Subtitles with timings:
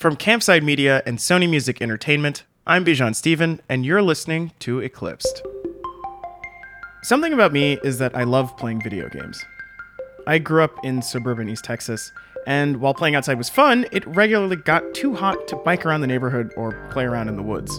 [0.00, 5.42] From Campside Media and Sony Music Entertainment, I'm Bijan Stephen, and you're listening to Eclipsed.
[7.02, 9.44] Something about me is that I love playing video games.
[10.26, 12.10] I grew up in suburban East Texas,
[12.46, 16.06] and while playing outside was fun, it regularly got too hot to bike around the
[16.06, 17.76] neighborhood or play around in the woods.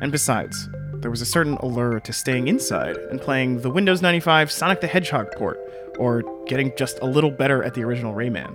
[0.00, 0.68] And besides,
[1.00, 4.86] there was a certain allure to staying inside and playing the Windows 95 Sonic the
[4.86, 5.58] Hedgehog port,
[5.98, 8.54] or getting just a little better at the original Rayman.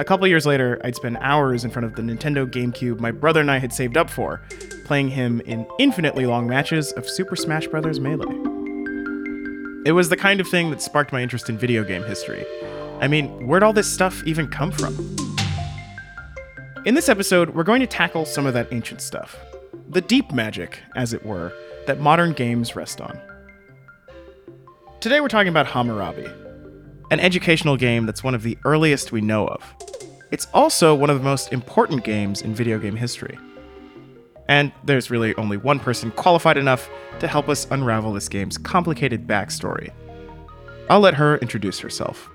[0.00, 3.42] A couple years later, I'd spend hours in front of the Nintendo GameCube my brother
[3.42, 4.40] and I had saved up for,
[4.86, 8.00] playing him in infinitely long matches of Super Smash Bros.
[8.00, 8.24] Melee.
[9.84, 12.46] It was the kind of thing that sparked my interest in video game history.
[13.02, 14.96] I mean, where'd all this stuff even come from?
[16.86, 19.36] In this episode, we're going to tackle some of that ancient stuff.
[19.90, 21.52] The deep magic, as it were,
[21.86, 23.20] that modern games rest on.
[25.00, 26.26] Today we're talking about Hammurabi,
[27.10, 29.74] an educational game that's one of the earliest we know of.
[30.30, 33.36] It's also one of the most important games in video game history.
[34.48, 39.26] And there's really only one person qualified enough to help us unravel this game's complicated
[39.26, 39.90] backstory.
[40.88, 42.28] I'll let her introduce herself.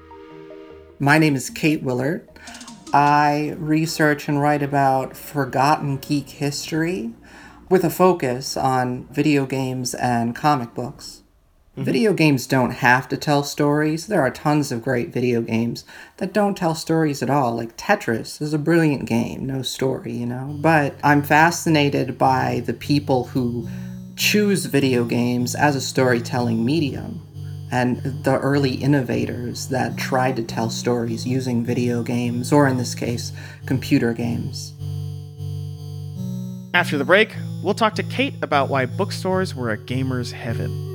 [0.99, 2.27] My name is Kate Willaert.
[2.93, 7.13] I research and write about forgotten geek history
[7.69, 11.23] with a focus on video games and comic books.
[11.75, 11.83] Mm-hmm.
[11.83, 14.07] Video games don't have to tell stories.
[14.07, 15.83] There are tons of great video games
[16.17, 17.57] that don't tell stories at all.
[17.57, 20.55] Like Tetris is a brilliant game, no story, you know.
[20.61, 23.67] But I'm fascinated by the people who
[24.15, 27.21] choose video games as a storytelling medium
[27.73, 32.95] and the early innovators that tried to tell stories using video games, or in this
[32.95, 33.33] case,
[33.65, 34.71] computer games.
[36.73, 40.94] After the break, we'll talk to Kate about why bookstores were a gamer's heaven.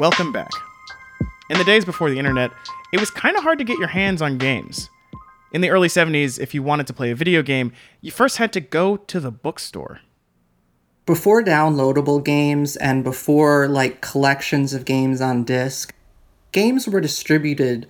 [0.00, 0.50] Welcome back.
[1.50, 2.52] In the days before the internet,
[2.90, 4.88] it was kind of hard to get your hands on games.
[5.52, 8.50] In the early 70s, if you wanted to play a video game, you first had
[8.54, 10.00] to go to the bookstore.
[11.04, 15.94] Before downloadable games and before like collections of games on disc,
[16.52, 17.86] games were distributed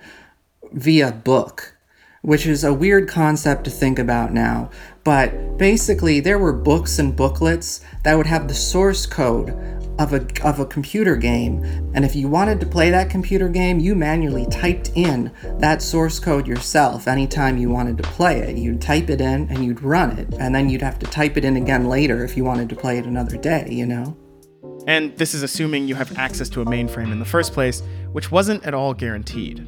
[0.72, 1.76] via book,
[2.22, 4.68] which is a weird concept to think about now.
[5.04, 10.26] But basically, there were books and booklets that would have the source code of a,
[10.42, 11.62] of a computer game.
[11.94, 16.18] And if you wanted to play that computer game, you manually typed in that source
[16.18, 18.56] code yourself anytime you wanted to play it.
[18.56, 20.34] You'd type it in and you'd run it.
[20.40, 22.96] And then you'd have to type it in again later if you wanted to play
[22.96, 24.16] it another day, you know?
[24.86, 28.30] And this is assuming you have access to a mainframe in the first place, which
[28.30, 29.66] wasn't at all guaranteed.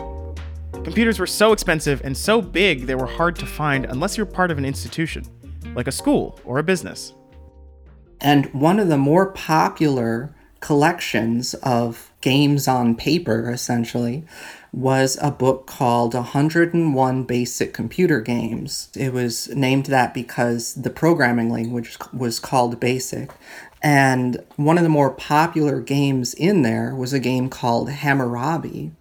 [0.72, 4.50] Computers were so expensive and so big they were hard to find unless you're part
[4.50, 5.24] of an institution,
[5.74, 7.12] like a school or a business.
[8.22, 14.24] And one of the more popular collections of games on paper, essentially,
[14.72, 18.90] was a book called 101 Basic Computer Games.
[18.96, 23.30] It was named that because the programming language was called BASIC.
[23.82, 28.92] And one of the more popular games in there was a game called Hammurabi.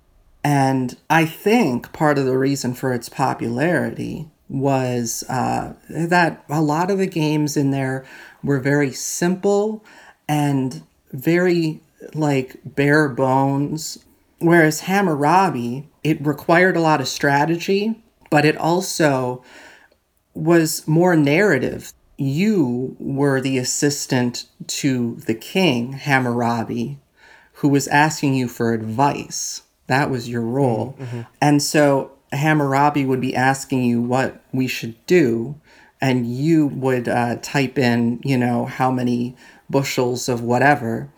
[0.44, 6.92] And I think part of the reason for its popularity was uh, that a lot
[6.92, 8.06] of the games in there
[8.44, 9.84] were very simple
[10.28, 11.82] and very
[12.14, 14.04] like bare bones.
[14.40, 19.44] Whereas Hammurabi, it required a lot of strategy, but it also
[20.34, 21.94] was more narrative.
[22.18, 27.00] You were the assistant to the king, Hammurabi,
[27.54, 29.62] who was asking you for advice.
[29.88, 30.96] That was your role.
[31.00, 31.22] Mm-hmm.
[31.40, 35.56] And so Hammurabi would be asking you what we should do
[36.02, 39.36] and you would uh, type in, you know, how many
[39.70, 41.10] bushels of whatever.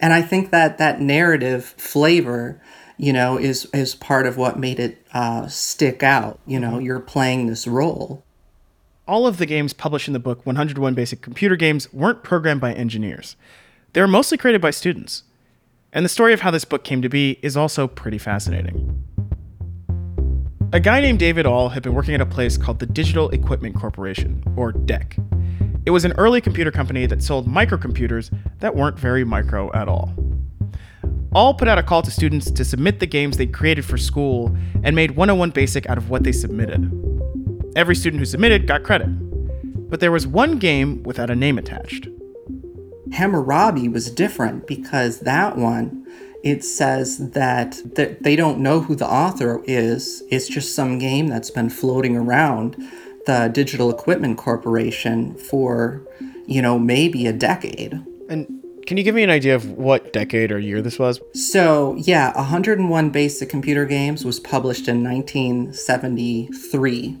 [0.00, 2.60] And I think that that narrative flavor,
[2.96, 6.38] you know, is is part of what made it uh, stick out.
[6.46, 6.86] You know, mm-hmm.
[6.86, 8.22] you're playing this role.
[9.08, 12.74] All of the games published in the book 101 Basic Computer Games weren't programmed by
[12.74, 13.36] engineers.
[13.94, 15.24] They were mostly created by students.
[15.94, 19.07] And the story of how this book came to be is also pretty fascinating.
[20.70, 23.74] A guy named David Ahl had been working at a place called the Digital Equipment
[23.74, 25.16] Corporation, or DEC.
[25.86, 30.12] It was an early computer company that sold microcomputers that weren't very micro at all.
[31.34, 34.54] Ahl put out a call to students to submit the games they'd created for school
[34.82, 36.92] and made 101 Basic out of what they submitted.
[37.74, 39.08] Every student who submitted got credit.
[39.88, 42.08] But there was one game without a name attached.
[43.12, 45.97] Hammurabi was different because that one
[46.44, 50.22] it says that they don't know who the author is.
[50.30, 52.76] It's just some game that's been floating around
[53.26, 56.06] the Digital Equipment Corporation for,
[56.46, 58.00] you know, maybe a decade.
[58.28, 58.46] And
[58.86, 61.20] can you give me an idea of what decade or year this was?
[61.34, 67.18] So, yeah, 101 Basic Computer Games was published in 1973.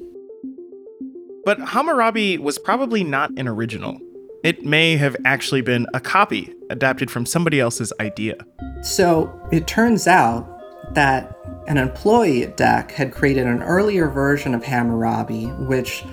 [1.44, 4.00] But Hammurabi was probably not an original.
[4.44, 8.36] It may have actually been a copy adapted from somebody else's idea.
[8.82, 11.36] So it turns out that
[11.66, 16.04] an employee at DEC had created an earlier version of Hammurabi, which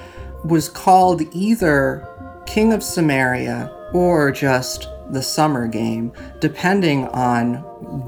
[0.43, 2.07] was called either
[2.47, 6.11] King of Sumeria or just the Sumer Game,
[6.41, 7.57] depending on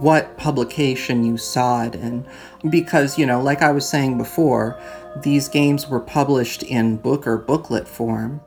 [0.01, 2.25] what publication you saw it in.
[2.71, 4.81] Because, you know, like I was saying before,
[5.21, 8.41] these games were published in book or booklet form.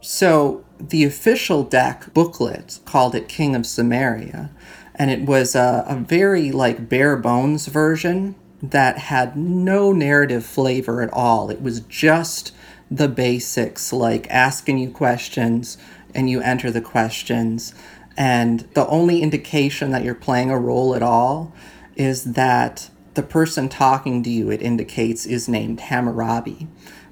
[0.00, 4.50] So the official DEC booklet called it King of Sumeria,
[4.94, 11.02] and it was a, a very like bare bones version that had no narrative flavor
[11.02, 11.50] at all.
[11.50, 12.52] It was just
[12.90, 15.78] the basics, like asking you questions
[16.14, 17.74] and you enter the questions.
[18.16, 21.52] And the only indication that you're playing a role at all
[21.96, 26.66] is that the person talking to you, it indicates, is named Hammurabi.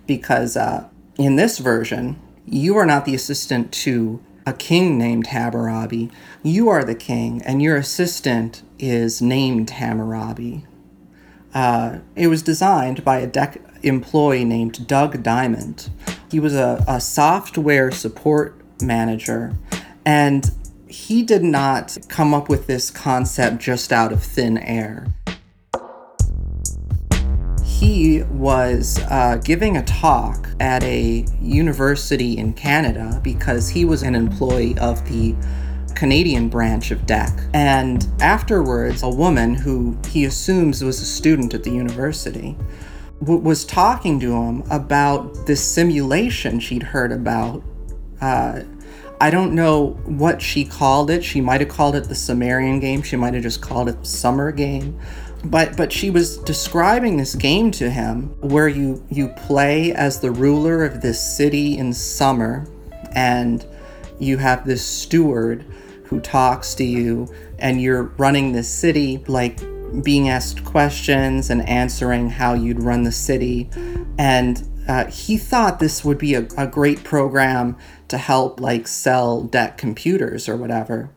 [0.07, 6.11] Because uh, in this version, you are not the assistant to a king named Hammurabi.
[6.43, 10.65] You are the king, and your assistant is named Hammurabi.
[11.53, 15.91] Uh, it was designed by a DEC employee named Doug Dyment.
[16.31, 19.57] He was a, a software support manager,
[20.05, 20.51] and
[20.87, 25.07] he did not come up with this concept just out of thin air
[27.79, 34.15] he was uh, giving a talk at a university in Canada because he was an
[34.15, 35.35] employee of the
[35.95, 37.51] Canadian branch of DEC.
[37.53, 42.57] And afterwards, a woman who he assumes was a student at the university
[43.21, 47.63] w- was talking to him about this simulation she'd heard about.
[48.23, 48.63] Uh,
[49.21, 51.23] I don't know what she called it.
[51.23, 53.03] She might have called it the Sumerian game.
[53.03, 54.99] She might have just called it Sumer Game
[55.51, 60.31] but but she was describing this game to him where you you play as the
[60.31, 62.67] ruler of this city in Sumer
[63.13, 63.67] and
[64.19, 65.65] you have this steward
[66.05, 69.61] who talks to you and you're running this city like
[70.03, 73.69] being asked questions and answering how you'd run the city.
[74.19, 77.77] And uh, he thought this would be a, a great program
[78.09, 81.11] to help like sell DEC computers or whatever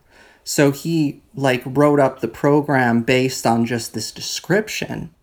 [0.50, 5.14] so he like wrote up the program based on just this description.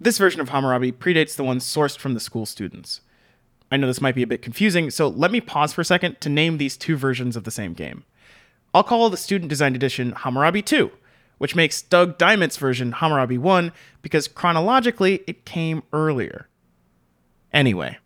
[0.00, 3.02] This version of Hammurabi predates the one sourced from the school students.
[3.70, 6.20] I know this might be a bit confusing, so let me pause for a second
[6.22, 8.02] to name these two versions of the same game.
[8.74, 10.90] I'll call the student designed edition Hammurabi 2,
[11.38, 13.70] which makes Doug Dyment's version Hammurabi 1
[14.02, 16.48] because chronologically it came earlier.
[17.52, 17.96] Anyway,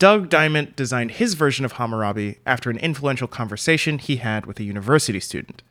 [0.00, 4.64] Doug Dyment designed his version of Hammurabi after an influential conversation he had with a
[4.64, 5.62] university student,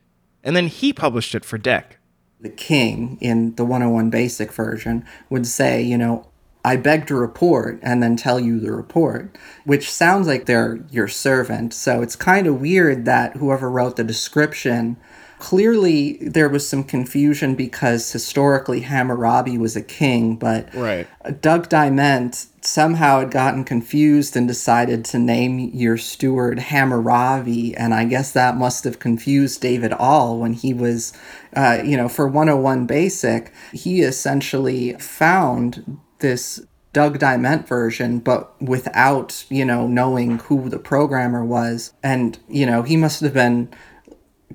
[0.44, 1.94] and then he published it for DEC.
[2.40, 6.28] The king in the 101 basic version would say, you know,
[6.64, 11.08] I beg to report and then tell you the report, which sounds like they're your
[11.08, 11.74] servant.
[11.74, 14.98] So it's kind of weird that whoever wrote the description
[15.39, 21.08] clearly there was some confusion because historically Hammurabi was a king, but right.
[21.41, 28.03] Doug Dyment somehow had gotten confused and decided to name your steward Hammurabi, and I
[28.03, 31.13] guess that must have confused David Ahl when he was,
[31.55, 39.46] uh, you know, for 101 Basic, he essentially found this Doug Dyment version, but without,
[39.50, 41.93] you know, knowing who the programmer was.
[42.01, 43.69] And, you know, he must have been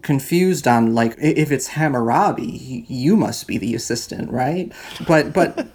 [0.04, 4.72] confused on like if it's Hammurabi, you must be the assistant, right?
[5.08, 5.66] But but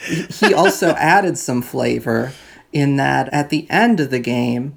[0.30, 2.32] he also added some flavor
[2.72, 4.76] in that at the end of the game,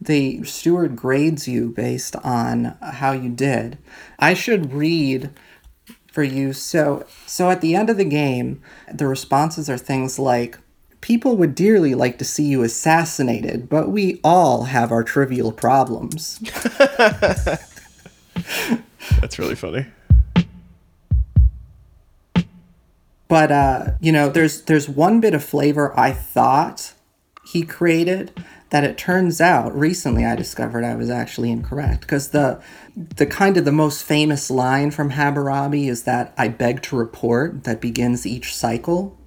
[0.00, 3.76] the steward grades you based on how you did.
[4.18, 5.30] I should read
[6.10, 6.54] for you.
[6.54, 10.58] So so at the end of the game, the responses are things like
[11.04, 16.40] People would dearly like to see you assassinated, but we all have our trivial problems.
[19.20, 19.86] That's really funny.
[23.28, 26.94] But uh, you know, there's there's one bit of flavor I thought
[27.46, 28.32] he created
[28.70, 32.60] that it turns out recently I discovered I was actually incorrect because the
[32.96, 37.64] the kind of the most famous line from Hammurabi is that I beg to report
[37.64, 39.18] that begins each cycle.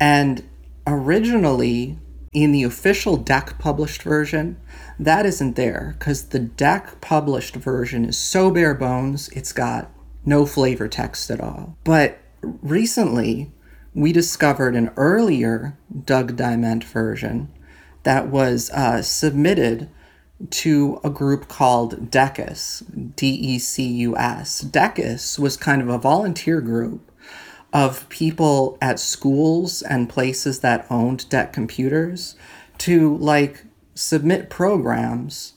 [0.00, 0.48] And
[0.86, 1.98] originally
[2.32, 4.58] in the official DEC published version,
[4.98, 9.90] that isn't there because the DEC published version is so bare bones, it's got
[10.24, 11.76] no flavor text at all.
[11.84, 13.52] But recently,
[13.94, 17.52] we discovered an earlier Doug Dyment version
[18.04, 19.88] that was uh, submitted
[20.50, 22.80] to a group called Decus,
[23.14, 24.60] D E C U S.
[24.60, 27.11] Decus was kind of a volunteer group
[27.72, 32.36] of people at schools and places that owned DEC computers
[32.78, 33.64] to like
[33.94, 35.54] submit programs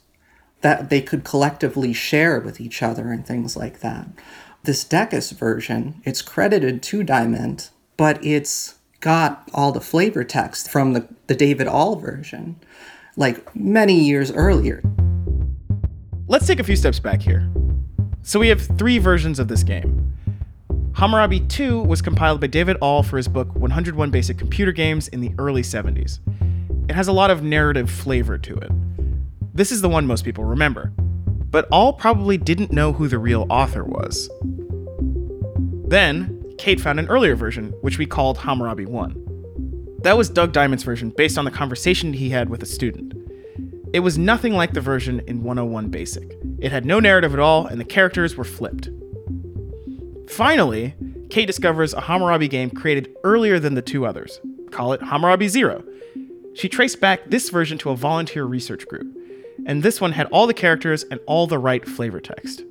[0.61, 4.07] that they could collectively share with each other and things like that.
[4.63, 10.93] This Decus version, it's credited to Dyment, but it's got all the flavor text from
[10.93, 12.55] the, the David Ahl version,
[13.15, 14.81] like many years earlier.
[16.27, 17.47] Let's take a few steps back here.
[18.23, 20.04] So we have three versions of this game.
[20.95, 25.19] Hammurabi 2 was compiled by David Ahl for his book 101 Basic Computer Games in
[25.19, 26.19] the early 70s.
[26.87, 28.71] It has a lot of narrative flavor to it.
[29.53, 30.93] This is the one most people remember.
[31.51, 34.29] But Ahl probably didn't know who the real author was.
[35.85, 39.97] Then, Kate found an earlier version, which we called Hammurabi 1.
[40.03, 43.13] That was Doug Dyment's version based on the conversation he had with a student.
[43.91, 46.37] It was nothing like the version in 101 Basic.
[46.59, 48.89] It had no narrative at all, and the characters were flipped.
[50.29, 50.95] Finally,
[51.29, 54.39] Kate discovers a Hammurabi game created earlier than the two others.
[54.71, 55.83] Call it Hammurabi Zero.
[56.53, 59.07] She traced back this version to a volunteer research group,
[59.65, 62.63] and this one had all the characters and all the right flavor text.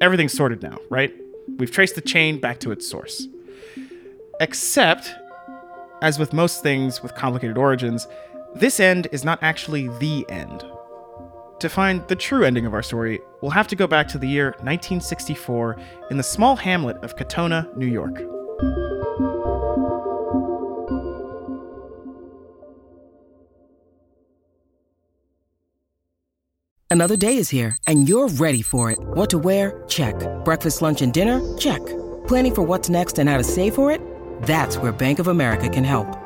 [0.00, 1.14] Everything's sorted now, right?
[1.58, 3.26] We've traced the chain back to its source.
[4.40, 5.14] Except,
[6.02, 8.06] as with most things with complicated origins,
[8.54, 10.64] this end is not actually the end.
[11.60, 14.28] To find the true ending of our story, we'll have to go back to the
[14.28, 15.76] year 1964
[16.10, 18.20] in the small hamlet of Katonah, New York.
[26.90, 28.98] Another day is here, and you're ready for it.
[28.98, 29.82] What to wear?
[29.88, 30.14] Check.
[30.44, 31.40] Breakfast, lunch, and dinner?
[31.56, 31.84] Check.
[32.26, 34.00] Planning for what's next and how to save for it?
[34.42, 36.25] That's where Bank of America can help.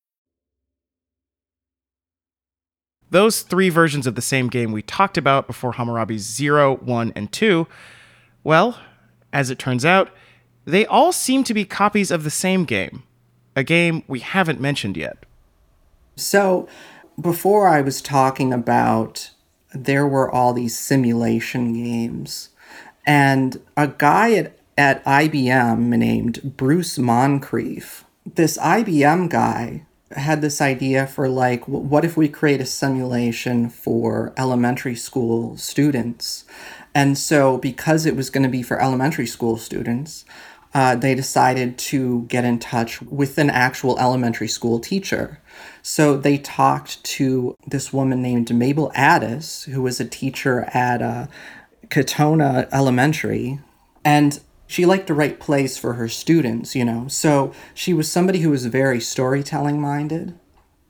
[3.11, 7.31] Those three versions of the same game we talked about before Hammurabi's 0, 1, and
[7.31, 7.67] 2,
[8.43, 8.79] well,
[9.33, 10.09] as it turns out,
[10.65, 13.03] they all seem to be copies of the same game,
[13.55, 15.25] a game we haven't mentioned yet.
[16.15, 16.69] So,
[17.19, 19.31] before I was talking about
[19.73, 22.49] there were all these simulation games,
[23.05, 31.07] and a guy at, at IBM named Bruce Moncreiff, this IBM guy had this idea
[31.07, 36.45] for like, what if we create a simulation for elementary school students?
[36.93, 40.25] And so, because it was going to be for elementary school students,
[40.73, 45.41] uh, they decided to get in touch with an actual elementary school teacher.
[45.81, 51.27] So they talked to this woman named Mabel Addis, who was a teacher at uh,
[51.87, 53.59] Katonah Elementary.
[54.05, 54.39] And
[54.71, 57.05] she liked to write plays for her students, you know.
[57.09, 60.39] So she was somebody who was very storytelling minded.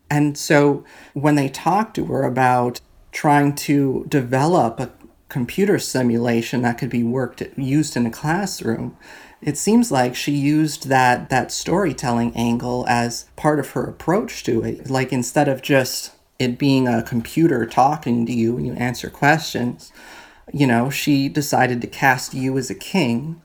[0.08, 2.80] And so when they talked to her about
[3.12, 4.92] trying to develop a
[5.30, 8.96] computer simulation that could be worked used in a classroom,
[9.42, 14.64] it seems like she used that that storytelling angle as part of her approach to
[14.64, 14.92] it.
[14.92, 19.92] Like instead of just it being a computer talking to you and you answer questions,
[20.54, 23.42] you know, she decided to cast you as a king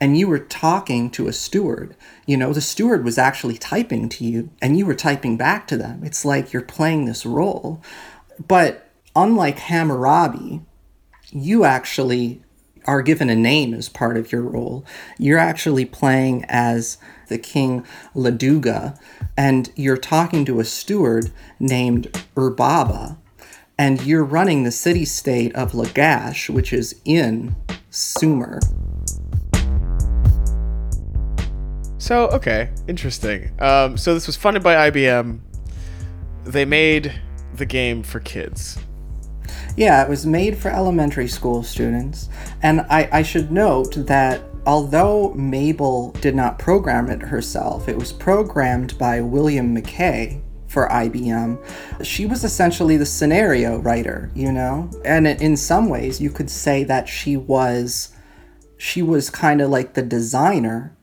[0.00, 1.96] and you were talking to a steward.
[2.26, 5.76] You know, the steward was actually typing to you and you were typing back to
[5.76, 6.02] them.
[6.04, 7.82] It's like you're playing this role.
[8.46, 10.60] But unlike Hammurabi,
[11.30, 12.42] you actually
[12.86, 14.84] are given a name as part of your role.
[15.18, 16.98] You're actually playing as
[17.28, 17.84] the king
[18.14, 18.98] Luduga,
[19.36, 23.16] and you're talking to a steward named Urbaba,
[23.76, 27.56] and you're running the city state of Lagash, which is in
[27.90, 28.60] Sumer.
[32.06, 33.50] So, okay, interesting.
[33.60, 35.40] Um, so this was funded by IBM.
[36.44, 37.12] They made
[37.56, 38.78] the game for kids.
[39.76, 42.28] Yeah, it was made for elementary school students.
[42.62, 48.12] And I, I should note that although Mabel did not program it herself, it was
[48.12, 51.58] programmed by William McKay for IBM.
[52.04, 54.88] She was essentially the scenario writer, you know?
[55.04, 58.12] And in some ways, you could say that she was
[58.78, 60.96] she was kind of like the designer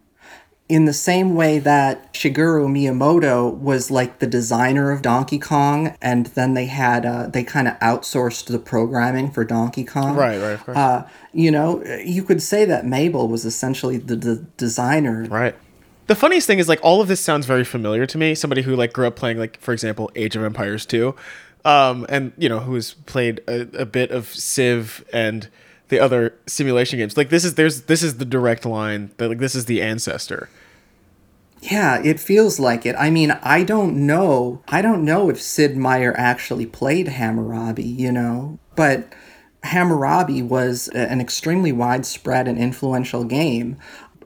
[0.73, 6.25] in the same way that Shigeru Miyamoto was like the designer of Donkey Kong, and
[6.27, 10.15] then they had uh, they kind of outsourced the programming for Donkey Kong.
[10.15, 10.75] Right, right, of course.
[10.75, 15.25] Uh, you know, you could say that Mabel was essentially the, the designer.
[15.25, 15.53] Right.
[16.07, 18.33] The funniest thing is like all of this sounds very familiar to me.
[18.33, 21.13] Somebody who like grew up playing like for example Age of Empires 2,
[21.65, 25.49] um, and you know who has played a, a bit of Civ and
[25.89, 27.15] the other simulation games.
[27.15, 30.49] Like this is there's this is the direct line that like this is the ancestor.
[31.71, 32.93] Yeah, it feels like it.
[32.99, 34.61] I mean, I don't know.
[34.67, 39.13] I don't know if Sid Meier actually played Hammurabi, you know, but
[39.63, 43.77] Hammurabi was an extremely widespread and influential game.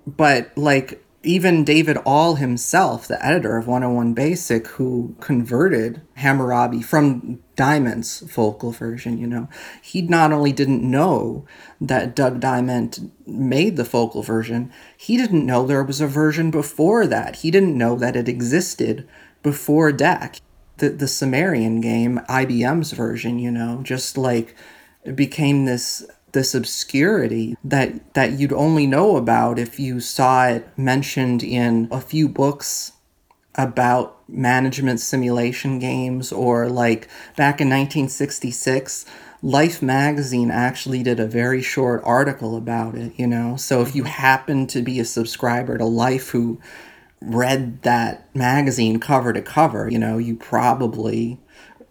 [0.08, 7.44] But like even David Ahl himself, the editor of 101 Basic, who converted Hammurabi from
[7.58, 9.50] Dyment's FOCAL version, you know,
[9.82, 11.46] he not only didn't know
[11.82, 17.06] that Doug Dyment made the FOCAL version, he didn't know there was a version before
[17.08, 17.38] that.
[17.38, 19.06] He didn't know that it existed
[19.44, 20.40] before DEC.
[20.78, 24.56] The, the Sumerian game, IBM's version, you know, just like
[25.16, 31.42] became this this obscurity that that you'd only know about if you saw it mentioned
[31.42, 32.92] in a few books
[33.58, 39.06] about management simulation games or like back in 1966
[39.44, 43.56] Life magazine actually did a very short article about it, you know.
[43.56, 44.12] So if you mm-hmm.
[44.12, 46.60] happen to be a subscriber to Life who
[47.22, 51.40] read that magazine cover to cover, you know, you probably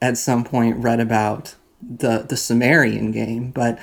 [0.02, 3.79] at some point read about the the Sumerian game, but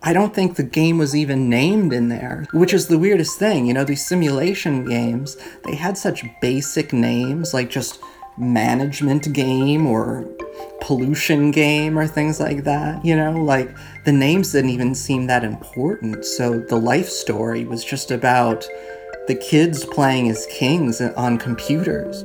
[0.00, 3.66] I don't think the game was even named in there, which is the weirdest thing.
[3.66, 8.00] You know, these simulation games, they had such basic names like just
[8.36, 10.24] management game or
[10.80, 13.04] pollution game or things like that.
[13.04, 16.24] You know, like the names didn't even seem that important.
[16.24, 18.64] So the life story was just about
[19.26, 22.22] the kids playing as kings on computers.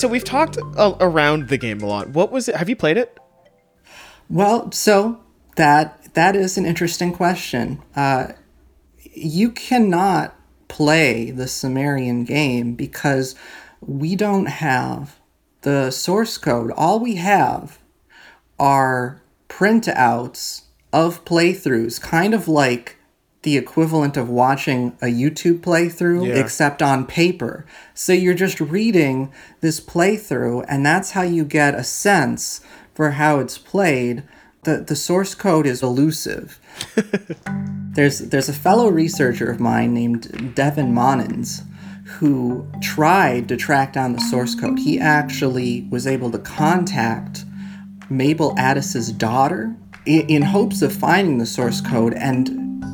[0.00, 2.08] So we've talked uh, around the game a lot.
[2.08, 2.56] What was it?
[2.56, 3.19] Have you played it?
[4.30, 5.20] Well, so
[5.56, 7.82] that that is an interesting question.
[7.94, 8.28] Uh,
[9.12, 10.36] you cannot
[10.68, 13.34] play the Sumerian game because
[13.80, 15.18] we don't have
[15.62, 16.70] the source code.
[16.76, 17.78] All we have
[18.58, 20.62] are printouts
[20.92, 22.96] of playthroughs, kind of like
[23.42, 26.34] the equivalent of watching a YouTube playthrough, yeah.
[26.34, 27.64] except on paper.
[27.94, 32.60] So you're just reading this playthrough, and that's how you get a sense
[33.00, 34.22] for how it's played,
[34.64, 36.60] the, the source code is elusive.
[37.94, 41.64] there's there's a fellow researcher of mine named Devin Monnens
[42.04, 44.78] who tried to track down the source code.
[44.78, 47.46] He actually was able to contact
[48.10, 52.84] Mabel Addis's daughter in, in hopes of finding the source code and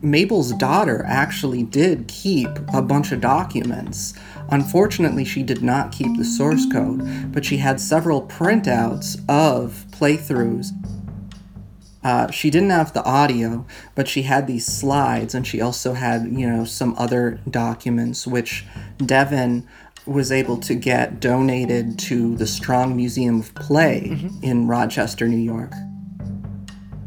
[0.00, 4.14] Mabel's daughter actually did keep a bunch of documents
[4.50, 10.70] Unfortunately, she did not keep the source code, but she had several printouts of playthroughs.
[12.02, 16.24] Uh, she didn't have the audio, but she had these slides, and she also had,
[16.32, 18.64] you know, some other documents which
[19.04, 19.68] Devin
[20.06, 24.42] was able to get donated to the Strong Museum of Play mm-hmm.
[24.42, 25.72] in Rochester, New York.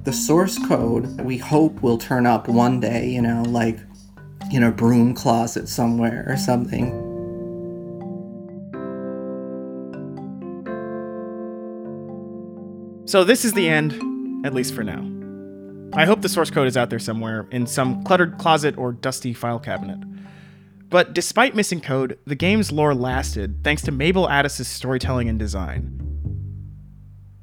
[0.04, 3.80] The source code we hope will turn up one day, you know, like
[4.52, 7.03] in a broom closet somewhere or something.
[13.14, 15.08] So this is the end, at least for now.
[15.96, 19.36] I hope the source code is out there somewhere, in some cluttered closet or dusty
[19.36, 20.00] file cabinet.
[20.90, 25.84] But despite missing code, the game's lore lasted thanks to Mabel Addis's storytelling and design,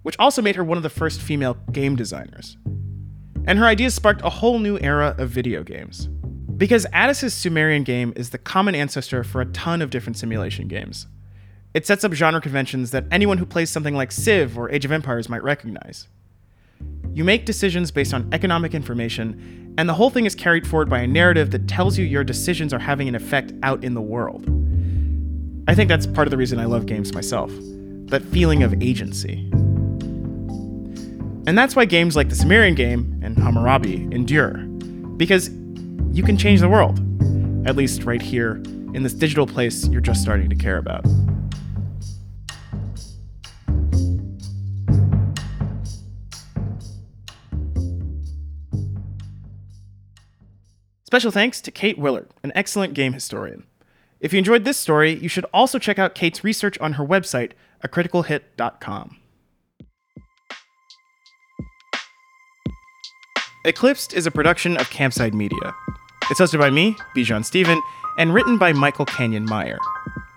[0.02, 2.56] which also made her one of the first female game designers.
[3.46, 6.08] and her ideas sparked a whole new era of video games.
[6.56, 11.06] Because Addis's Sumerian game is the common ancestor for a ton of different simulation games.
[11.72, 14.90] It sets up genre conventions that anyone who plays something like Civ or Age of
[14.90, 16.08] Empires might recognize.
[17.12, 20.98] You make decisions based on economic information, and the whole thing is carried forward by
[20.98, 24.46] a narrative that tells you your decisions are having an effect out in the world.
[25.68, 27.52] I think that's part of the reason I love games myself
[28.06, 29.48] that feeling of agency.
[31.46, 34.54] And that's why games like the Sumerian game and Hammurabi endure,
[35.16, 35.48] because
[36.10, 36.98] you can change the world,
[37.68, 38.56] at least right here
[38.92, 41.06] in this digital place you're just starting to care about.
[51.10, 53.64] Special thanks to Kate Willaert, an excellent game historian.
[54.20, 57.50] If you enjoyed this story, you should also check out Kate's research on her website,
[57.84, 59.16] acriticalhit.com.
[63.64, 65.74] Eclipsed is a production of Campside Media.
[66.30, 67.82] It's hosted by me, Bijan Stephen,
[68.16, 69.80] and written by Michael Canyon Meyer.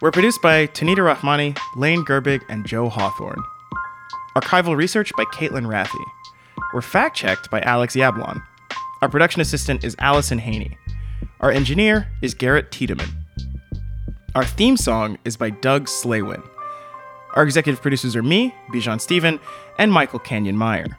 [0.02, 3.44] We're produced by Tanita Rahmani, Lane Gerbig, and Joe Hawthorne.
[4.36, 6.04] Archival research by Caitlin Rathy.
[6.74, 8.42] We're fact checked by Alex Yablon.
[9.04, 10.78] Our production assistant is Allison Haney.
[11.42, 13.10] Our engineer is Garrett Tiedemann.
[14.34, 16.42] Our theme song is by Doug Slaywin.
[17.34, 19.42] Our executive producers are me, Bijan Stephen,
[19.78, 20.98] and Michael Canyon Meyer.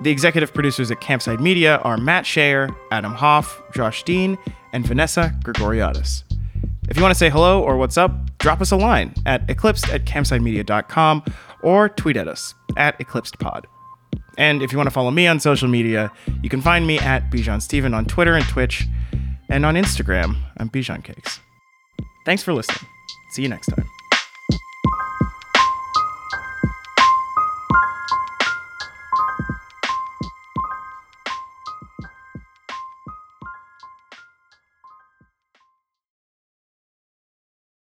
[0.00, 4.36] The executive producers at Campside Media are Matt Shaer, Adam Hoff, Josh Dean,
[4.72, 6.24] and Vanessa Grigoriadis.
[6.88, 9.88] If you want to say hello or what's up, drop us a line at eclipsed
[9.90, 11.22] at campsidemedia.com
[11.62, 13.66] or tweet at us at eclipsedpod.
[14.38, 16.10] And if you want to follow me on social media,
[16.42, 18.86] you can find me at Bijan Stephen on Twitter and Twitch,
[19.48, 21.40] and on Instagram, I'm Bijan Cakes.
[22.24, 22.88] Thanks for listening.
[23.32, 23.99] See you next time.